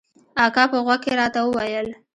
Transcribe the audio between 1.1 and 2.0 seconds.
راته وويل.